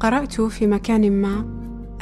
[0.00, 1.44] قرأت في مكان ما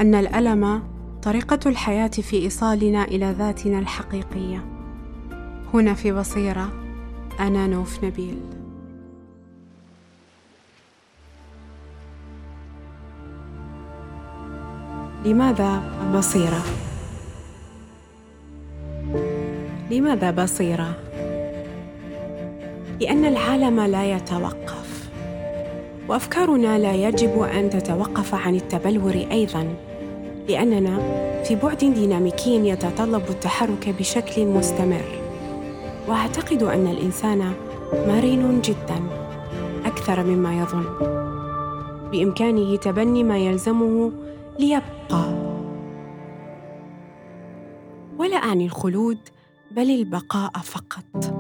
[0.01, 0.83] أن الألم
[1.23, 4.65] طريقة الحياة في إيصالنا إلى ذاتنا الحقيقية.
[5.75, 6.73] هنا في بصيرة
[7.41, 8.41] أنا نوف نبيل.
[15.25, 15.83] لماذا
[16.15, 16.63] بصيرة؟
[19.91, 20.95] لماذا بصيرة؟
[23.01, 24.74] لأن العالم لا يتوقف،
[26.09, 29.75] وأفكارنا لا يجب أن تتوقف عن التبلور أيضاً،
[30.49, 30.99] لأننا
[31.45, 35.05] في بعد ديناميكي يتطلب التحرك بشكل مستمر.
[36.09, 37.53] وأعتقد أن الإنسان
[37.93, 39.03] مرن جداً
[39.85, 40.85] أكثر مما يظن.
[42.13, 44.13] بإمكانه تبني ما يلزمه
[44.59, 45.45] ليبقى
[48.19, 49.19] ولا أعني الخلود
[49.71, 51.35] بل البقاء فقط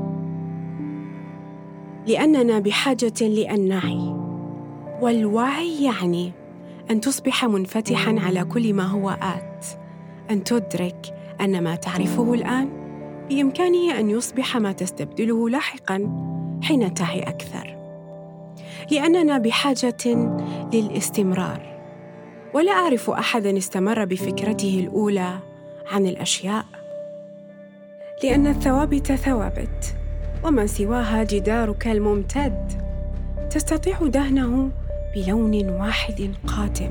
[2.06, 4.23] لأننا بحاجة لأن نعي
[5.04, 6.32] والوعي يعني
[6.90, 9.66] أن تصبح منفتحا على كل ما هو آت
[10.30, 12.68] أن تدرك أن ما تعرفه الآن
[13.28, 16.10] بإمكانه أن يصبح ما تستبدله لاحقا
[16.62, 17.76] حين تعي أكثر.
[18.90, 20.32] لأننا بحاجة
[20.72, 21.80] للاستمرار.
[22.54, 25.38] ولا أعرف احدا استمر بفكرته الأولى
[25.92, 26.64] عن الأشياء.
[28.24, 29.96] لأن الثوابت ثوابت
[30.44, 32.72] وما سواها جدارك الممتد.
[33.50, 34.70] تستطيع دهنه
[35.14, 36.90] بلون واحد قاتم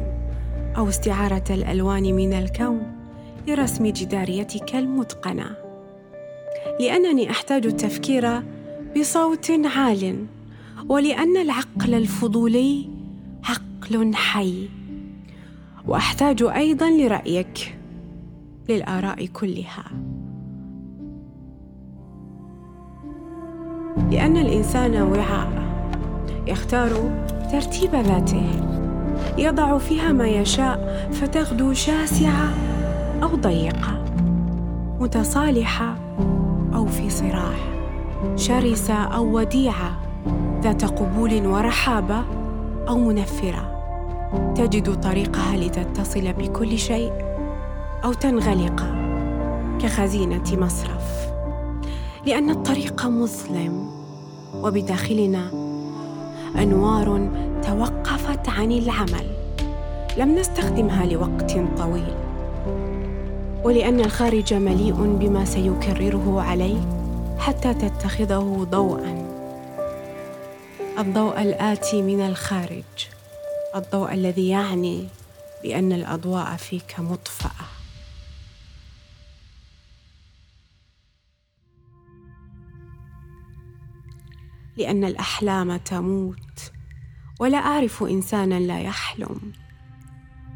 [0.77, 2.81] أو استعارة الألوان من الكون
[3.47, 5.55] لرسم جداريتك المتقنة.
[6.79, 8.41] لأنني أحتاج التفكير
[8.97, 10.25] بصوت عال
[10.89, 12.89] ولأن العقل الفضولي
[13.43, 14.69] عقل حي.
[15.87, 17.77] وأحتاج أيضا لرأيك
[18.69, 19.85] للآراء كلها.
[24.11, 25.63] لأن الإنسان وعاء
[26.47, 27.11] يختار
[27.53, 28.49] ترتيب ذاته.
[29.37, 32.49] يضع فيها ما يشاء فتغدو شاسعة
[33.23, 34.03] أو ضيقة
[34.99, 35.95] متصالحة
[36.75, 37.53] أو في صراع.
[38.35, 39.99] شرسة أو وديعة
[40.63, 42.23] ذات قبول ورحابة
[42.87, 43.83] أو منفرة.
[44.55, 47.11] تجد طريقها لتتصل بكل شيء
[48.03, 48.83] أو تنغلق
[49.81, 51.27] كخزينة مصرف.
[52.25, 53.89] لأن الطريق مظلم
[54.63, 55.72] وبداخلنا
[56.57, 57.29] أنوار
[57.63, 59.27] توقفت عن العمل.
[60.17, 62.15] لم نستخدمها لوقت طويل.
[63.63, 66.87] ولأن الخارج مليء بما سيكرره عليك
[67.37, 69.27] حتى تتخذه ضوءا.
[70.99, 73.07] الضوء الآتي من الخارج.
[73.75, 75.07] الضوء الذي يعني
[75.63, 77.82] بأن الأضواء فيك مطفأة.
[84.77, 86.71] لأن الأحلام تموت.
[87.39, 89.53] ولا أعرف انسانا لا يحلم.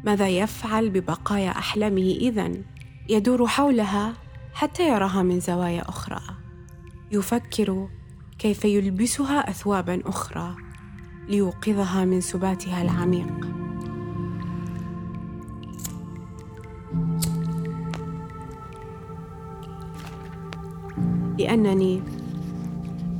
[0.04, 2.64] ماذا يفعل ببقايا أحلامه إذن؟
[3.08, 4.14] يدور حولها
[4.54, 6.20] حتى يراها من زوايا أخرى.
[7.12, 7.88] يفكر
[8.38, 10.56] كيف يلبسها اثوابا أخرى
[11.28, 13.48] ليوقظها من سباتها العميق.
[21.38, 22.02] لأنني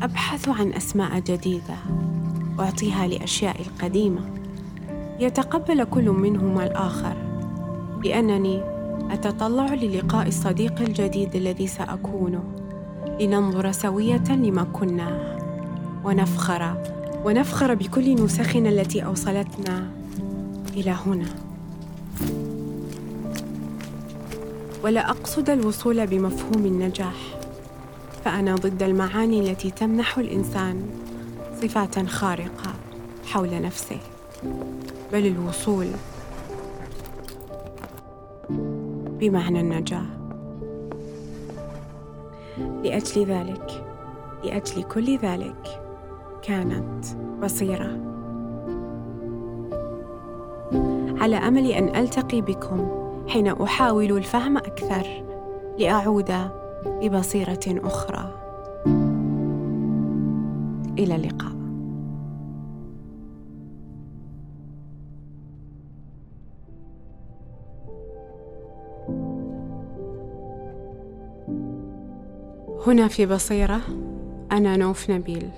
[0.03, 1.75] أبحث عن أسماء جديدة
[2.61, 4.21] اعطيها لاشياء القديمة.
[5.21, 7.17] يتقبل كل منهما الآخر
[8.05, 8.63] لأنني
[9.11, 12.43] أتطلع للقاء الصديق الجديد الذي سأكونه
[13.21, 15.39] لننظر سوية لما كنا
[16.05, 16.83] ونفخر
[17.25, 19.91] ونفخر بكل نسخنا التي أوصلتنا
[20.77, 21.29] إلى هنا.
[24.85, 27.39] ولا أقصد الوصول بمفهوم النجاح.
[28.29, 30.83] فأنا ضد المعاني التي تمنح الإنسان
[31.63, 32.75] صفات خارقة
[33.27, 33.99] حول نفسه
[35.13, 35.87] بل الوصول
[39.21, 40.07] بمعنى النجاة.
[42.59, 43.85] لأجل ذلك
[44.45, 45.83] لأجل كل ذلك
[46.43, 47.05] كانت
[47.43, 47.99] بصيرة.
[51.21, 52.89] على أمل أن ألتقي بكم
[53.29, 55.25] حين أحاول الفهم أكثر
[55.79, 56.31] لأعود
[56.87, 58.35] ببصيره أخرى.
[60.99, 61.59] إلى اللقاء.
[72.87, 73.81] هنا في بصيرة
[74.53, 75.51] أنا نوف نبيل.